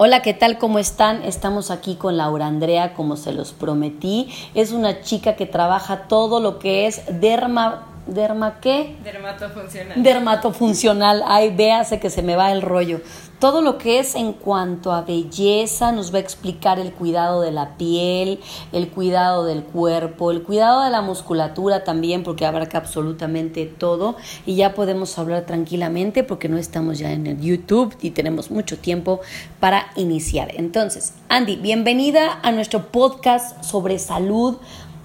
[0.00, 0.58] Hola, ¿qué tal?
[0.58, 1.24] ¿Cómo están?
[1.24, 4.32] Estamos aquí con Laura Andrea, como se los prometí.
[4.54, 8.96] Es una chica que trabaja todo lo que es derma ¿Derma qué?
[9.04, 10.02] Dermatofuncional.
[10.02, 11.22] Dermatofuncional.
[11.26, 13.02] Ay, véase que se me va el rollo.
[13.38, 17.52] Todo lo que es en cuanto a belleza, nos va a explicar el cuidado de
[17.52, 18.40] la piel,
[18.72, 24.16] el cuidado del cuerpo, el cuidado de la musculatura también, porque abarca absolutamente todo.
[24.46, 28.78] Y ya podemos hablar tranquilamente porque no estamos ya en el YouTube y tenemos mucho
[28.78, 29.20] tiempo
[29.60, 30.50] para iniciar.
[30.54, 34.56] Entonces, Andy, bienvenida a nuestro podcast sobre salud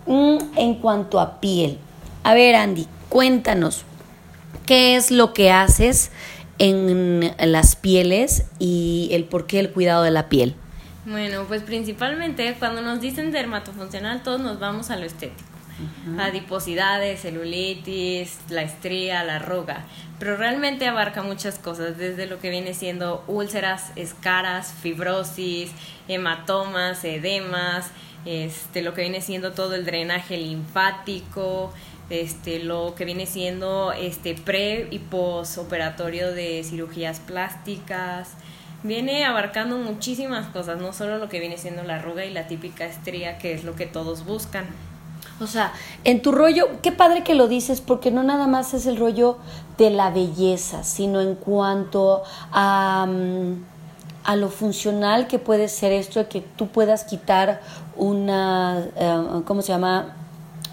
[0.07, 1.79] mm, en cuanto a piel.
[2.23, 3.83] A ver, Andy, cuéntanos,
[4.65, 6.09] ¿qué es lo que haces
[6.57, 10.55] en las pieles y el por qué el cuidado de la piel?
[11.05, 15.49] Bueno, pues principalmente cuando nos dicen dermatofuncional, todos nos vamos a lo estético.
[16.17, 19.85] Adiposidades, celulitis, la estría, la arruga.
[20.17, 25.71] Pero realmente abarca muchas cosas, desde lo que viene siendo úlceras, escaras, fibrosis,
[26.07, 27.87] hematomas, edemas,
[28.25, 31.73] este, lo que viene siendo todo el drenaje linfático,
[32.09, 38.31] este, lo que viene siendo este, pre y posoperatorio de cirugías plásticas.
[38.83, 42.85] Viene abarcando muchísimas cosas, no solo lo que viene siendo la arruga y la típica
[42.85, 44.65] estría, que es lo que todos buscan.
[45.39, 45.73] O sea,
[46.03, 49.37] en tu rollo, qué padre que lo dices, porque no nada más es el rollo
[49.77, 53.63] de la belleza, sino en cuanto a, mm,
[54.23, 57.61] a lo funcional que puede ser esto de que tú puedas quitar
[57.95, 60.15] una, eh, ¿cómo se llama?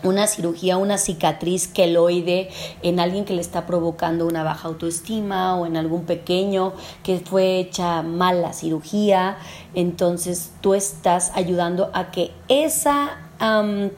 [0.03, 2.49] Una cirugía, una cicatriz queloide
[2.83, 7.59] en alguien que le está provocando una baja autoestima o en algún pequeño que fue
[7.59, 9.39] hecha mal la cirugía,
[9.75, 13.19] entonces tú estás ayudando a que esa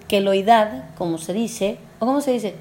[0.08, 2.54] queloidad, como se dice, o cómo se dice,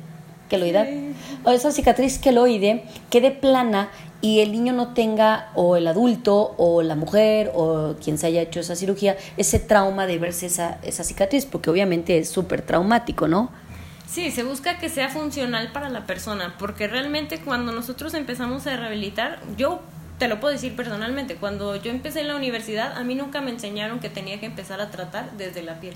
[1.43, 3.89] o esa cicatriz queloide quede plana
[4.21, 8.41] y el niño no tenga, o el adulto, o la mujer, o quien se haya
[8.41, 13.27] hecho esa cirugía, ese trauma de verse esa, esa cicatriz, porque obviamente es súper traumático,
[13.27, 13.49] ¿no?
[14.07, 18.77] Sí, se busca que sea funcional para la persona, porque realmente cuando nosotros empezamos a
[18.77, 19.79] rehabilitar, yo
[20.19, 23.49] te lo puedo decir personalmente, cuando yo empecé en la universidad, a mí nunca me
[23.49, 25.95] enseñaron que tenía que empezar a tratar desde la piel.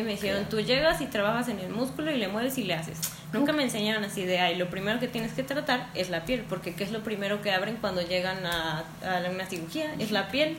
[0.00, 2.98] Me dijeron, tú llegas y trabajas en el músculo y le mueves y le haces.
[3.32, 6.44] Nunca me enseñaron así de, ay, lo primero que tienes que tratar es la piel,
[6.48, 9.94] porque ¿qué es lo primero que abren cuando llegan a, a una cirugía?
[9.98, 10.56] Es la piel.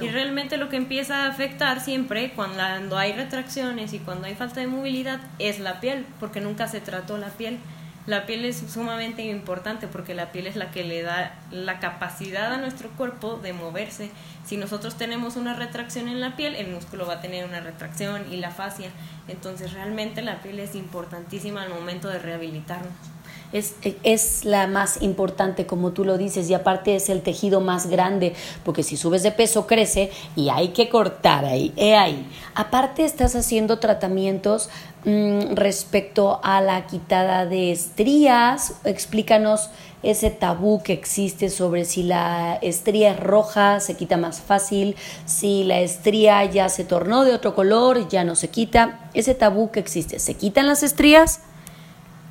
[0.00, 4.60] Y realmente lo que empieza a afectar siempre cuando hay retracciones y cuando hay falta
[4.60, 7.58] de movilidad es la piel, porque nunca se trató la piel.
[8.06, 12.52] La piel es sumamente importante porque la piel es la que le da la capacidad
[12.52, 14.10] a nuestro cuerpo de moverse.
[14.44, 18.32] Si nosotros tenemos una retracción en la piel, el músculo va a tener una retracción
[18.32, 18.90] y la fascia.
[19.26, 23.15] Entonces realmente la piel es importantísima al momento de rehabilitarnos.
[23.52, 27.86] Es, es, la más importante, como tú lo dices, y aparte es el tejido más
[27.86, 28.34] grande,
[28.64, 32.28] porque si subes de peso crece y hay que cortar ahí, ahí.
[32.54, 34.68] Aparte estás haciendo tratamientos
[35.04, 39.70] mm, respecto a la quitada de estrías, explícanos
[40.02, 45.64] ese tabú que existe sobre si la estría es roja, se quita más fácil, si
[45.64, 49.80] la estría ya se tornó de otro color, ya no se quita, ese tabú que
[49.80, 51.40] existe, ¿se quitan las estrías?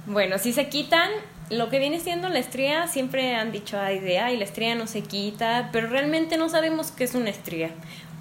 [0.05, 1.09] Bueno, si se quitan,
[1.49, 4.87] lo que viene siendo la estría, siempre han dicho, ay, de, ay, la estría no
[4.87, 7.71] se quita, pero realmente no sabemos qué es una estría.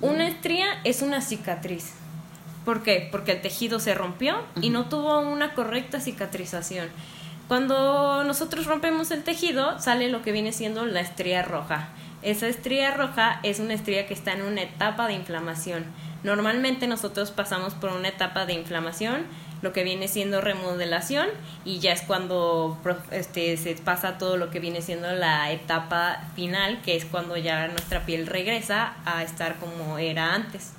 [0.00, 1.92] Una estría es una cicatriz.
[2.64, 3.08] ¿Por qué?
[3.10, 6.88] Porque el tejido se rompió y no tuvo una correcta cicatrización.
[7.48, 11.90] Cuando nosotros rompemos el tejido, sale lo que viene siendo la estría roja.
[12.24, 15.84] Esa estría roja es una estría que está en una etapa de inflamación.
[16.22, 19.26] Normalmente nosotros pasamos por una etapa de inflamación
[19.60, 21.28] lo que viene siendo remodelación
[21.66, 22.78] y ya es cuando
[23.10, 27.68] este, se pasa todo lo que viene siendo la etapa final, que es cuando ya
[27.68, 30.72] nuestra piel regresa a estar como era antes.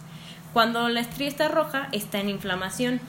[0.52, 3.00] Cuando la estría está roja, está en inflamación.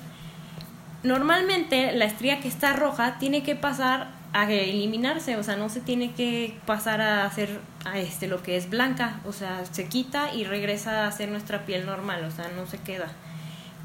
[1.02, 5.80] Normalmente la estría que está roja tiene que pasar a eliminarse, o sea, no se
[5.80, 10.34] tiene que pasar a hacer a este lo que es blanca, o sea, se quita
[10.34, 13.08] y regresa a ser nuestra piel normal, o sea, no se queda.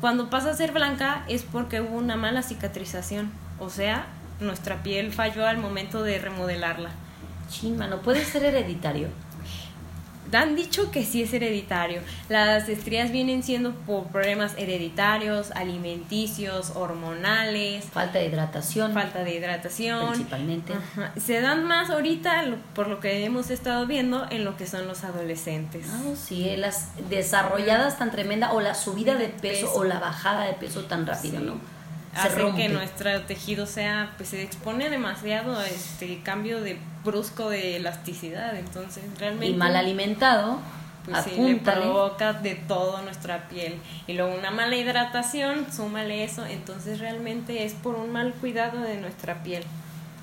[0.02, 4.08] Cuando pasa a ser blanca es porque hubo una mala cicatrización, o sea,
[4.40, 6.90] nuestra piel falló al momento de remodelarla.
[7.48, 9.10] Chima, ¿no puede ser hereditario?
[10.40, 12.02] Han dicho que sí es hereditario.
[12.30, 17.86] Las estrías vienen siendo por problemas hereditarios, alimenticios, hormonales.
[17.86, 18.94] Falta de hidratación.
[18.94, 20.08] Falta de hidratación.
[20.08, 20.74] Principalmente.
[21.18, 22.44] Se dan más ahorita,
[22.74, 25.88] por lo que hemos estado viendo, en lo que son los adolescentes.
[25.90, 30.54] Ah, sí, las desarrolladas tan tremenda, o la subida de peso, o la bajada de
[30.54, 31.81] peso tan rápida, ¿no?
[32.16, 37.78] Hace que nuestro tejido sea, pues se expone demasiado a este cambio de brusco de
[37.78, 39.48] elasticidad, entonces realmente...
[39.48, 40.60] Y mal alimentado.
[41.06, 43.80] pues sí, le provoca de todo nuestra piel.
[44.08, 48.98] Y luego una mala hidratación, súmale eso, entonces realmente es por un mal cuidado de
[48.98, 49.64] nuestra piel.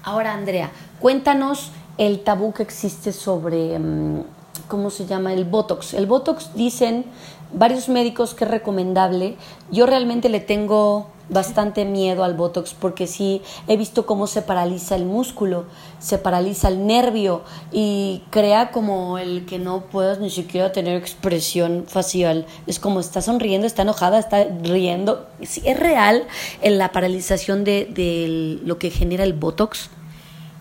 [0.04, 0.70] Ahora, Andrea,
[1.00, 4.22] cuéntanos el tabú que existe sobre, mm,
[4.68, 5.32] ¿cómo se llama?
[5.32, 5.94] El Botox.
[5.94, 7.04] El Botox dicen
[7.52, 9.36] varios médicos que es recomendable.
[9.70, 14.96] Yo realmente le tengo bastante miedo al Botox porque sí he visto cómo se paraliza
[14.96, 15.66] el músculo,
[15.98, 17.42] se paraliza el nervio
[17.72, 22.46] y crea como el que no puedas ni siquiera tener expresión facial.
[22.66, 25.26] Es como está sonriendo, está enojada, está riendo.
[25.42, 26.26] Sí, es real
[26.62, 29.90] en la paralización de, de lo que genera el Botox.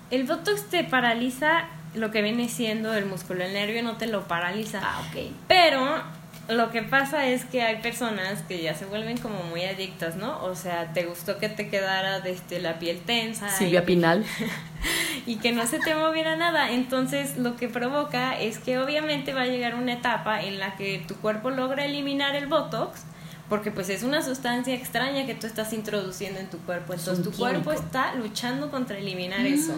[0.09, 4.27] El Botox te paraliza lo que viene siendo el músculo, el nervio no te lo
[4.27, 4.81] paraliza.
[4.83, 5.31] Ah, ok.
[5.47, 6.01] Pero
[6.49, 10.43] lo que pasa es que hay personas que ya se vuelven como muy adictas, ¿no?
[10.43, 13.49] O sea, te gustó que te quedara desde la piel tensa.
[13.49, 14.25] Silvia Pinal.
[15.25, 16.71] y que no se te moviera nada.
[16.71, 21.03] Entonces, lo que provoca es que obviamente va a llegar una etapa en la que
[21.05, 23.01] tu cuerpo logra eliminar el Botox,
[23.49, 26.93] porque pues es una sustancia extraña que tú estás introduciendo en tu cuerpo.
[26.93, 29.73] Entonces, tu cuerpo está luchando contra eliminar eso.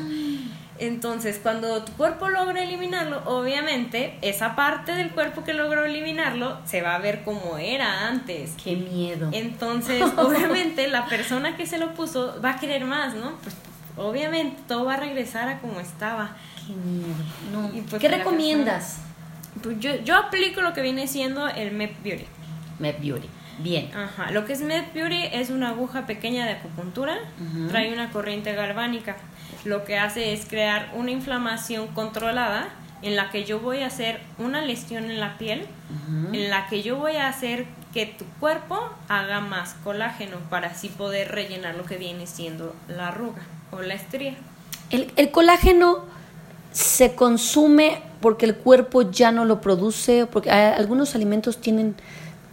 [0.80, 6.82] Entonces, cuando tu cuerpo logra eliminarlo, obviamente, esa parte del cuerpo que logró eliminarlo se
[6.82, 8.54] va a ver como era antes.
[8.64, 9.30] Qué miedo.
[9.34, 13.34] Entonces, obviamente, la persona que se lo puso va a querer más, ¿no?
[13.44, 13.56] Pues
[13.98, 16.38] obviamente todo va a regresar a como estaba.
[16.66, 17.86] Qué miedo.
[17.90, 19.02] Pues, ¿Qué recomiendas?
[19.62, 22.26] pues yo, yo aplico lo que viene siendo el MEP Beauty.
[22.80, 23.30] MEP Beauty.
[23.60, 23.92] Bien.
[23.94, 24.32] Ajá.
[24.32, 27.18] Lo que es MEP Beauty es una aguja pequeña de acupuntura,
[27.68, 29.18] trae una corriente galvánica
[29.66, 32.70] lo que hace es crear una inflamación controlada
[33.02, 35.66] en la que yo voy a hacer una lesión en la piel,
[36.34, 38.78] en la que yo voy a hacer que tu cuerpo
[39.08, 43.42] haga más colágeno para así poder rellenar lo que viene siendo la arruga
[43.72, 44.36] o la estría.
[44.90, 46.06] El, el colágeno
[46.72, 51.96] se consume porque el cuerpo ya no lo produce, porque algunos alimentos tienen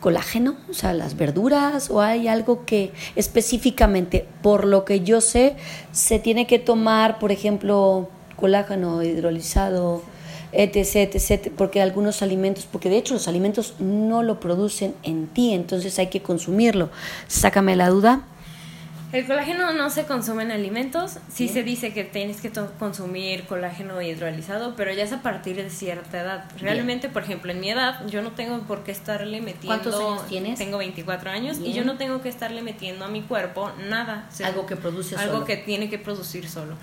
[0.01, 5.57] colágeno, o sea, las verduras, o hay algo que específicamente, por lo que yo sé,
[5.93, 10.03] se tiene que tomar, por ejemplo, colágeno hidrolizado,
[10.53, 15.53] etc, etc, porque algunos alimentos, porque de hecho los alimentos no lo producen en ti,
[15.53, 16.91] entonces hay que consumirlo.
[17.27, 18.23] Sácame la duda.
[19.13, 21.19] El colágeno no se consume en alimentos.
[21.33, 25.71] Sí, se dice que tienes que consumir colágeno hidrolizado, pero ya es a partir de
[25.71, 26.45] cierta edad.
[26.59, 29.69] Realmente, por ejemplo, en mi edad, yo no tengo por qué estarle metiendo.
[29.69, 30.59] ¿Cuántos años tienes?
[30.59, 34.29] Tengo 24 años y yo no tengo que estarle metiendo a mi cuerpo nada.
[34.45, 35.37] algo que produce algo solo.
[35.37, 36.77] Algo que tiene que producir solo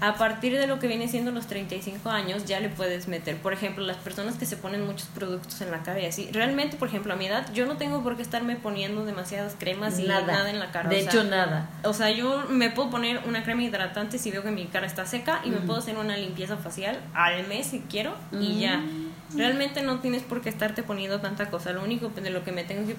[0.00, 3.52] a partir de lo que viene siendo los 35 años ya le puedes meter, por
[3.52, 6.88] ejemplo, las personas que se ponen muchos productos en la cara y así, realmente, por
[6.88, 10.48] ejemplo, a mi edad yo no tengo por qué estarme poniendo demasiadas cremas y nada,
[10.48, 10.88] en la cara.
[10.88, 11.68] De hecho, nada.
[11.84, 15.06] O sea, yo me puedo poner una crema hidratante si veo que mi cara está
[15.06, 18.78] seca y me puedo hacer una limpieza facial al mes si quiero y ya.
[18.78, 19.10] Mm.
[19.36, 21.72] Realmente no tienes por qué estarte poniendo tanta cosa.
[21.72, 22.96] Lo único de lo que me tengo que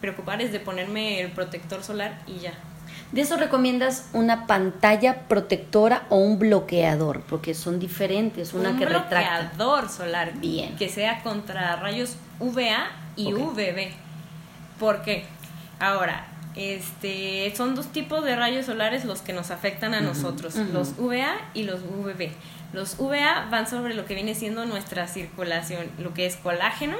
[0.00, 2.52] preocupar es de ponerme el protector solar y ya.
[3.12, 9.40] De eso recomiendas una pantalla protectora o un bloqueador, porque son diferentes, una que retracta.
[9.40, 13.90] Un bloqueador solar, bien, que sea contra rayos UVA y UVB.
[14.78, 15.24] ¿Por qué?
[15.80, 16.26] Ahora,
[16.60, 21.36] este, son dos tipos de rayos solares los que nos afectan a nosotros, los UVA
[21.54, 22.30] y los UVB.
[22.72, 26.96] Los UVA van sobre lo que viene siendo nuestra circulación, lo que es colágeno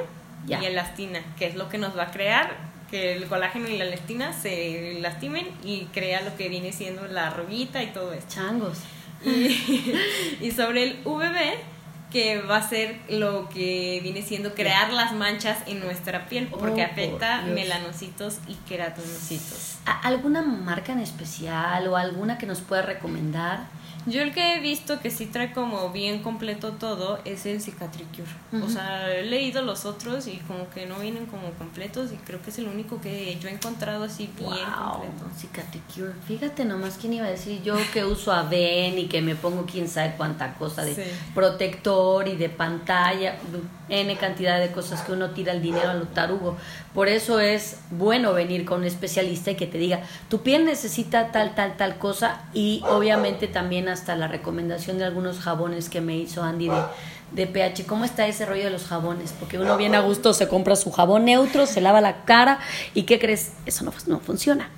[0.48, 3.84] y elastina, que es lo que nos va a crear que el colágeno y la
[3.84, 8.34] lectina se lastimen y crea lo que viene siendo la arruguita y todo esto.
[8.34, 8.78] Changos.
[9.24, 11.56] Y, sobre el VB,
[12.10, 16.82] que va a ser lo que viene siendo crear las manchas en nuestra piel, porque
[16.82, 19.78] oh, afecta melanocitos y queratinocitos.
[20.02, 23.66] ¿Alguna marca en especial o alguna que nos pueda recomendar?
[24.06, 28.28] Yo el que he visto que sí trae como bien completo todo es el Cicatricure.
[28.64, 32.40] O sea, he leído los otros y como que no vienen como completos y creo
[32.42, 35.26] que es el único que yo he encontrado así bien completo.
[35.38, 36.12] Cicatricure.
[36.26, 39.88] Fíjate nomás quién iba a decir yo que uso Aven y que me pongo quién
[39.88, 43.36] sabe cuánta cosa de protector y de pantalla,
[43.88, 46.56] N cantidad de cosas que uno tira el dinero a lo tarugo.
[46.94, 51.32] Por eso es bueno venir con un especialista y que te diga, tu piel necesita
[51.32, 56.16] tal, tal, tal cosa y obviamente también hasta la recomendación de algunos jabones que me
[56.16, 56.70] hizo Andy
[57.32, 57.86] de, pH.
[57.86, 59.34] ¿Cómo está ese rollo de los jabones?
[59.38, 62.58] Porque uno viene a gusto, se compra su jabón neutro, se lava la cara
[62.94, 63.52] y ¿qué crees?
[63.66, 64.70] Eso no, no funciona.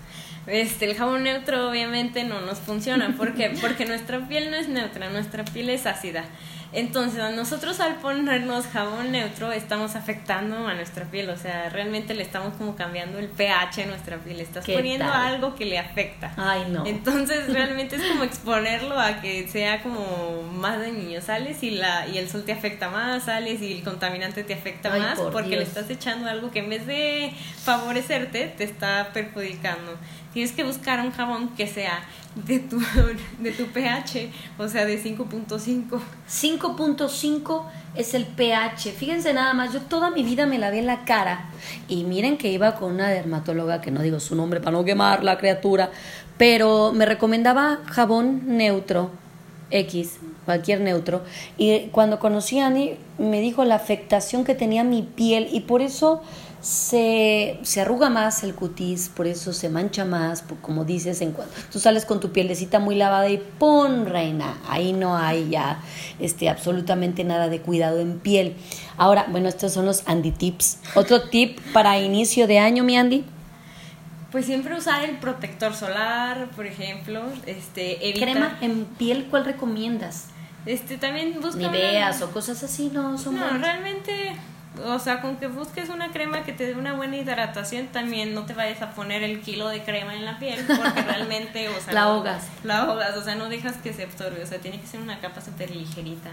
[0.47, 3.15] Este, el jabón neutro obviamente no nos funciona.
[3.17, 3.57] ¿Por qué?
[3.61, 6.25] Porque nuestra piel no es neutra, nuestra piel es ácida.
[6.73, 12.23] Entonces, nosotros al ponernos jabón neutro estamos afectando a nuestra piel, o sea, realmente le
[12.23, 16.33] estamos como cambiando el pH a nuestra piel, estás poniendo algo que le afecta.
[16.37, 16.87] Ay, no.
[16.87, 22.09] Entonces, realmente es como exponerlo a que sea como más de niño, sales y la
[22.09, 25.63] y el sol te afecta más, sales y el contaminante te afecta más porque le
[25.63, 29.99] estás echando algo que en vez de favorecerte te está perjudicando.
[30.33, 32.81] Tienes que buscar un jabón que sea de tu,
[33.39, 36.01] de tu pH, o sea, de 5.5.
[36.29, 37.63] 5.5
[37.95, 38.93] es el pH.
[38.93, 41.51] Fíjense nada más, yo toda mi vida me lavé la cara
[41.89, 45.23] y miren que iba con una dermatóloga, que no digo su nombre para no quemar
[45.23, 45.91] la criatura,
[46.39, 49.11] pero me recomendaba jabón neutro,
[49.71, 51.23] X, cualquier neutro.
[51.59, 55.83] Y cuando conocí a Annie, me dijo la afectación que tenía mi piel y por
[55.83, 56.23] eso
[56.63, 61.53] se, se, arruga más el cutis, por eso se mancha más, como dices, en cuando
[61.73, 64.59] tú sales con tu pielecita muy lavada y ¡pon, reina!
[64.69, 65.81] Ahí no hay ya
[66.21, 68.55] este, absolutamente nada de cuidado en piel.
[68.97, 70.79] Ahora, bueno, estos son los Andy Tips.
[70.95, 73.25] Otro tip para inicio de año, mi Andy.
[74.31, 78.25] Pues siempre usar el protector solar, por ejemplo, este, evita...
[78.25, 80.29] ¿Crema en piel cuál recomiendas?
[80.65, 81.59] Este, también busca...
[81.59, 83.19] Niveas o cosas así, ¿no?
[83.19, 84.37] Son no, realmente
[84.85, 88.47] o sea, con que busques una crema que te dé una buena hidratación, también no
[88.47, 91.93] te vayas a poner el kilo de crema en la piel, porque realmente, o sea,
[91.93, 92.45] la ahogas.
[92.65, 95.21] La ahogas, o sea, no dejas que se absorbe, o sea, tiene que ser una
[95.21, 96.31] capa súper ligerita.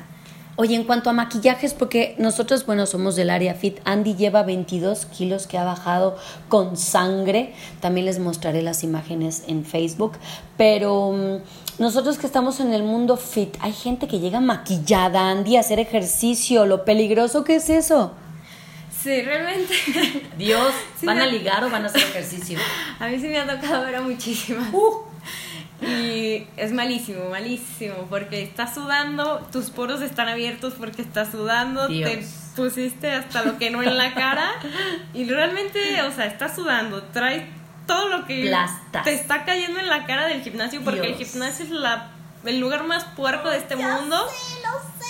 [0.56, 5.06] Oye, en cuanto a maquillajes, porque nosotros, bueno, somos del área fit, Andy lleva 22
[5.06, 6.18] kilos que ha bajado
[6.50, 10.18] con sangre, también les mostraré las imágenes en Facebook,
[10.58, 15.56] pero mm, nosotros que estamos en el mundo fit, hay gente que llega maquillada, Andy,
[15.56, 18.12] a hacer ejercicio, lo peligroso que es eso.
[19.02, 19.74] Sí, realmente.
[20.38, 22.60] Dios, ¿van a ligar o van a hacer ejercicio?
[23.00, 24.74] A mí sí me ha tocado ver a muchísimas.
[24.74, 25.06] Uh.
[25.82, 32.26] Y es malísimo, malísimo, porque estás sudando, tus poros están abiertos porque estás sudando, te
[32.58, 34.52] pusiste hasta lo que no en la cara
[35.14, 37.46] y realmente, o sea, estás sudando, traes
[37.88, 38.54] todo lo que
[39.06, 42.12] te está cayendo en la cara del gimnasio porque el gimnasio es la,
[42.44, 44.28] el lugar más puerco de este mundo.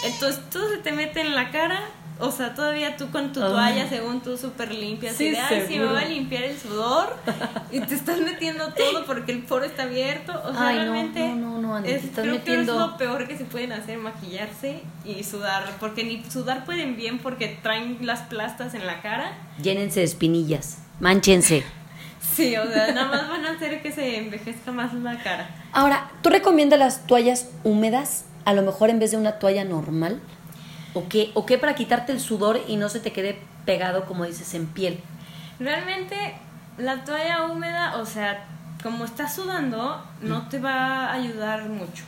[0.04, 1.82] Entonces todo se te mete en la cara
[2.20, 5.80] o sea, todavía tú con tu toalla, según tú, súper limpia, así de, ay, sí,
[5.80, 7.16] me va a limpiar el sudor,
[7.72, 11.80] y te estás metiendo todo porque el foro está abierto, o sea, realmente, no, no,
[11.80, 16.04] no, es, creo que es lo peor que se pueden hacer, maquillarse y sudar, porque
[16.04, 19.38] ni sudar pueden bien porque traen las plastas en la cara.
[19.62, 21.64] Llénense de espinillas, mánchense.
[22.36, 25.50] Sí, o sea, nada más van a hacer que se envejezca más la cara.
[25.74, 28.26] Ahora, ¿tú recomiendas las toallas húmedas?
[28.46, 30.22] A lo mejor en vez de una toalla normal.
[30.94, 34.26] ¿O qué, ¿O qué para quitarte el sudor y no se te quede pegado, como
[34.26, 35.00] dices, en piel?
[35.60, 36.16] Realmente
[36.78, 38.46] la toalla húmeda, o sea,
[38.82, 42.04] como estás sudando, no te va a ayudar mucho.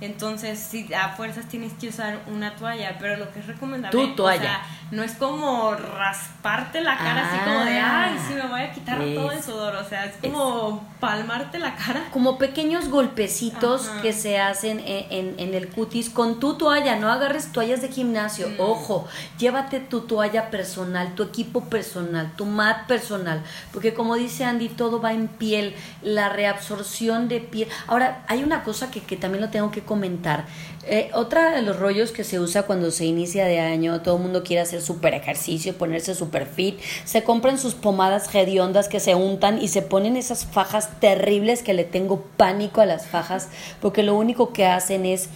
[0.00, 3.96] Entonces, si a fuerzas tienes que usar una toalla, pero lo que es recomendable.
[3.96, 4.40] Tu toalla.
[4.40, 4.62] O sea,
[4.92, 8.10] no es como rasparte la cara así como de, ah.
[8.10, 9.74] ay, sí, me voy a quitar todo el sudor.
[9.76, 12.08] O sea, es como palmarte la cara.
[12.12, 16.96] Como pequeños golpecitos que se hacen en, en, el cutis con tu toalla.
[16.96, 18.50] No agarres toallas de gimnasio.
[18.50, 18.60] Mm.
[18.60, 19.08] Ojo,
[19.38, 23.42] llévate tu toalla personal, tu equipo personal, tu mat personal.
[23.72, 25.74] Porque como dice Andy, todo va en piel.
[26.02, 27.66] La reabsorción de piel.
[27.86, 30.44] Ahora, hay una cosa que, que también lo tengo que comentar.
[30.84, 34.22] Eh, otra de los rollos que se usa cuando se inicia de año, todo el
[34.22, 39.14] mundo quiere hacer super ejercicio, ponerse super fit, se compran sus pomadas hediondas que se
[39.14, 43.48] untan y se ponen esas fajas terribles que le tengo pánico a las fajas
[43.80, 45.28] porque lo único que hacen es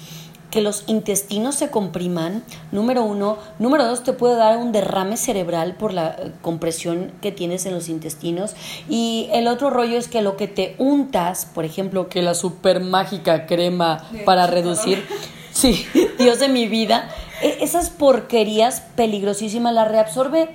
[0.51, 3.39] que los intestinos se compriman, número uno.
[3.59, 7.75] Número dos, te puede dar un derrame cerebral por la eh, compresión que tienes en
[7.75, 8.55] los intestinos.
[8.89, 12.81] Y el otro rollo es que lo que te untas, por ejemplo, que la super
[12.81, 15.05] mágica crema para reducir,
[15.53, 15.87] sí,
[16.19, 17.11] Dios de mi vida,
[17.43, 20.49] e, esas porquerías peligrosísimas las reabsorbe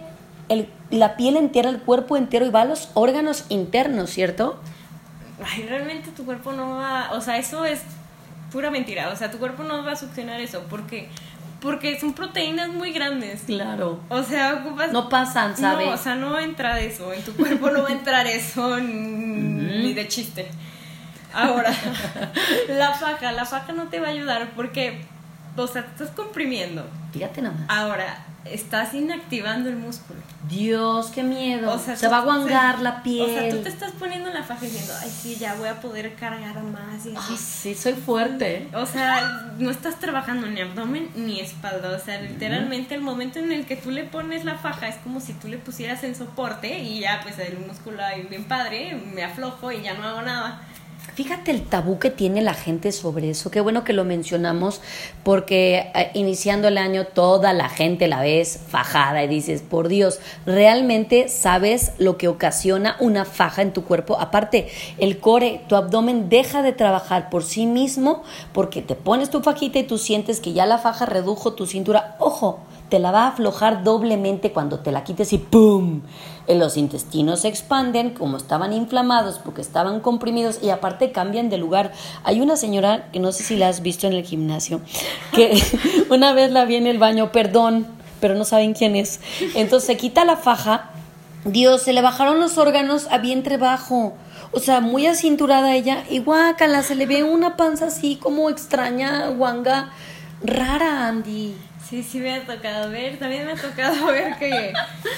[0.49, 4.59] el, la piel entera, el cuerpo entero y va a los órganos internos, ¿cierto?
[5.43, 7.81] Ay, realmente tu cuerpo no va, o sea, eso es
[8.51, 9.09] pura mentira.
[9.09, 11.09] O sea, tu cuerpo no va a succionar eso porque
[11.61, 13.43] porque son proteínas muy grandes.
[13.43, 13.99] Claro.
[14.09, 14.91] O sea, ocupas...
[14.91, 15.87] No pasan, ¿sabes?
[15.87, 17.13] No, o sea, no entra eso.
[17.13, 20.49] En tu cuerpo no va a entrar eso ni de chiste.
[21.33, 21.71] Ahora,
[22.67, 23.31] la faja.
[23.31, 25.05] La faja no te va a ayudar porque,
[25.55, 26.83] o sea, te estás comprimiendo.
[27.13, 27.65] Fíjate nada más.
[27.69, 30.19] Ahora, estás inactivando el músculo.
[30.49, 31.71] Dios, qué miedo.
[31.71, 33.29] O sea, se va a guangar la piel.
[33.29, 35.79] O sea, tú te estás poniendo en la faja diciendo, ay, sí, ya voy a
[35.79, 37.05] poder cargar más.
[37.05, 37.37] Y así.
[37.37, 38.67] sí, soy fuerte.
[38.73, 41.95] O sea, no estás trabajando ni abdomen ni espalda.
[41.95, 45.19] O sea, literalmente el momento en el que tú le pones la faja es como
[45.19, 49.23] si tú le pusieras en soporte y ya, pues el músculo ahí bien padre, me
[49.23, 50.61] aflojo y ya no hago nada.
[51.13, 53.51] Fíjate el tabú que tiene la gente sobre eso.
[53.51, 54.81] Qué bueno que lo mencionamos
[55.23, 60.19] porque eh, iniciando el año toda la gente la ves fajada y dices, por Dios,
[60.45, 64.19] ¿realmente sabes lo que ocasiona una faja en tu cuerpo?
[64.21, 69.41] Aparte, el core, tu abdomen deja de trabajar por sí mismo porque te pones tu
[69.41, 72.15] fajita y tú sientes que ya la faja redujo tu cintura.
[72.19, 76.01] Ojo, te la va a aflojar doblemente cuando te la quites y ¡pum!
[76.45, 81.93] Los intestinos se expanden como estaban inflamados porque estaban comprimidos y aparte cambian de lugar.
[82.25, 84.81] Hay una señora que no sé si la has visto en el gimnasio,
[85.31, 85.57] que
[86.09, 87.87] una vez la vi en el baño, perdón,
[88.19, 89.21] pero no saben quién es.
[89.55, 90.91] Entonces se quita la faja,
[91.45, 94.15] Dios, se le bajaron los órganos a vientre bajo.
[94.51, 99.29] O sea, muy acinturada ella y guácala, se le ve una panza así como extraña,
[99.29, 99.93] guanga,
[100.43, 101.55] rara, Andy.
[101.91, 103.19] Sí, sí me ha tocado ver.
[103.19, 104.71] También me ha tocado ver que,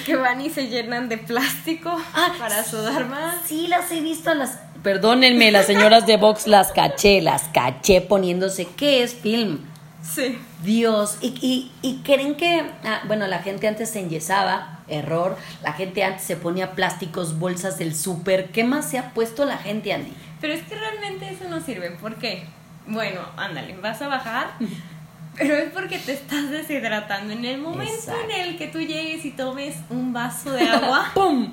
[0.08, 3.36] que van y se llenan de plástico ah, para sudar más.
[3.46, 4.58] Sí, las he visto las...
[4.82, 8.68] Perdónenme, las señoras de Vox las caché, las caché poniéndose...
[8.76, 9.60] ¿Qué es film?
[10.02, 10.40] Sí.
[10.64, 11.20] Dios.
[11.22, 12.66] Y, y, y creen que...
[12.84, 15.38] Ah, bueno, la gente antes se enyesaba, error.
[15.62, 18.50] La gente antes se ponía plásticos, bolsas del súper.
[18.50, 20.12] ¿Qué más se ha puesto la gente, Andy?
[20.42, 21.92] Pero es que realmente eso no sirve.
[21.92, 22.48] ¿Por qué?
[22.88, 24.48] Bueno, ándale, vas a bajar
[25.38, 27.34] pero es porque te estás deshidratando.
[27.34, 31.52] En el momento en el que tú llegues y tomes un vaso de agua, ¡pum!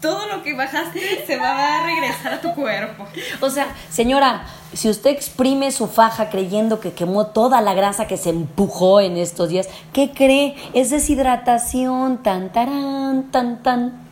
[0.00, 3.06] Todo lo que bajaste se va a regresar a tu cuerpo.
[3.40, 8.18] O sea, señora, si usted exprime su faja creyendo que quemó toda la grasa que
[8.18, 10.56] se empujó en estos días, ¿qué cree?
[10.74, 14.03] Es deshidratación, tan, tan, tan, tan.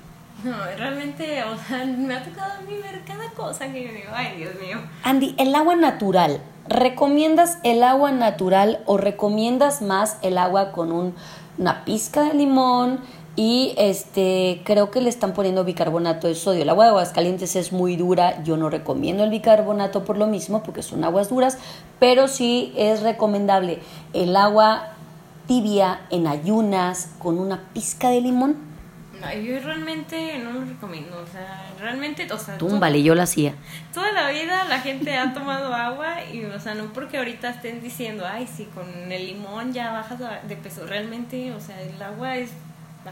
[0.45, 4.11] No, realmente, o sea, me ha tocado a mí ver cada cosa que yo digo,
[4.15, 4.79] ay, Dios mío.
[5.05, 11.15] Andy, el agua natural ¿Recomiendas el agua natural o recomiendas más el agua con
[11.59, 13.01] una pizca de limón?
[13.35, 16.63] Y este creo que le están poniendo bicarbonato de sodio.
[16.63, 18.45] El agua de Aguascalientes es muy dura.
[18.45, 21.59] Yo no recomiendo el bicarbonato por lo mismo, porque son aguas duras,
[21.99, 23.81] pero sí es recomendable
[24.13, 24.91] el agua
[25.49, 28.72] tibia en ayunas con una pizca de limón
[29.31, 32.59] yo realmente no lo recomiendo, o sea, realmente, o sea...
[32.59, 33.55] Túmbale, yo lo hacía.
[33.95, 37.81] Toda la vida la gente ha tomado agua y, o sea, no porque ahorita estén
[37.81, 42.37] diciendo, ay, sí, con el limón ya bajas de peso, realmente, o sea, el agua
[42.37, 42.51] es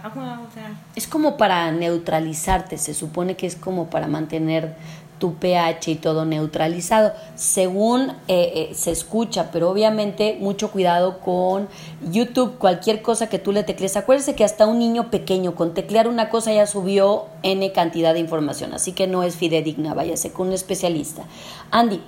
[0.02, 0.72] agua, o sea...
[0.94, 4.74] Es como para neutralizarte, se supone que es como para mantener
[5.20, 11.68] tu pH y todo neutralizado, según eh, eh, se escucha, pero obviamente mucho cuidado con
[12.10, 13.96] YouTube, cualquier cosa que tú le teclees.
[13.96, 18.20] Acuérdese que hasta un niño pequeño con teclear una cosa ya subió N cantidad de
[18.20, 21.22] información, así que no es fidedigna, váyase con un especialista.
[21.70, 22.02] Andy,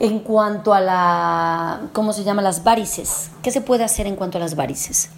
[0.00, 2.42] en cuanto a la, ¿cómo se llama?
[2.42, 5.10] Las varices, ¿qué se puede hacer en cuanto a las varices?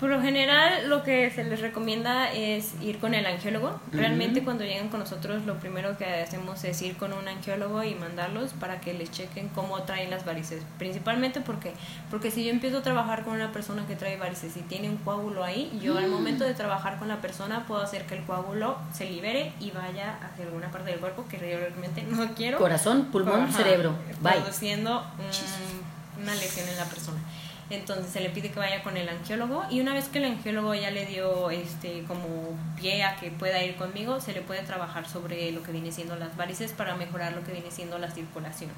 [0.00, 3.80] Por lo general, lo que se les recomienda es ir con el angiólogo.
[3.92, 7.94] Realmente, cuando llegan con nosotros, lo primero que hacemos es ir con un angiólogo y
[7.96, 10.62] mandarlos para que les chequen cómo traen las varices.
[10.78, 11.72] Principalmente porque,
[12.10, 14.98] porque si yo empiezo a trabajar con una persona que trae varices y tiene un
[14.98, 18.78] coágulo ahí, yo al momento de trabajar con la persona puedo hacer que el coágulo
[18.92, 22.58] se libere y vaya hacia alguna parte del cuerpo que realmente no quiero.
[22.58, 23.94] Corazón, pulmón, cerebro.
[24.22, 25.04] Produciendo
[26.20, 27.18] una lesión en la persona.
[27.70, 30.74] Entonces se le pide que vaya con el angiólogo y una vez que el angiólogo
[30.74, 32.24] ya le dio este como
[32.76, 36.16] pie a que pueda ir conmigo, se le puede trabajar sobre lo que viene siendo
[36.16, 38.70] las varices para mejorar lo que viene siendo la circulación.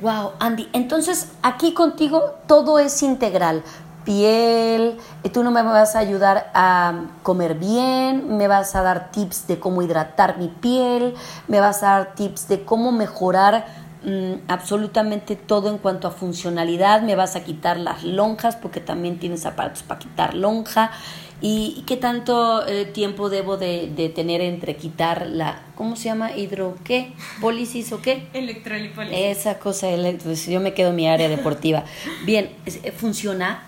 [0.00, 3.62] Wow, Andy, entonces aquí contigo todo es integral.
[4.04, 9.10] Piel, eh, tú no me vas a ayudar a comer bien, me vas a dar
[9.10, 11.14] tips de cómo hidratar mi piel,
[11.46, 13.66] me vas a dar tips de cómo mejorar
[14.04, 17.02] Mm, absolutamente todo en cuanto a funcionalidad.
[17.02, 20.92] Me vas a quitar las lonjas porque también tienes aparatos para quitar lonja.
[21.40, 26.36] ¿Y qué tanto eh, tiempo debo de, tener entre quitar la, ¿cómo se llama?
[26.36, 27.12] ¿Hidro qué?
[27.40, 28.26] ¿Pólisis o qué?
[28.32, 29.16] Electrolipólisis.
[29.16, 29.86] Esa cosa,
[30.22, 31.84] pues yo me quedo en mi área deportiva.
[32.24, 33.62] Bien, eh, ¿funciona?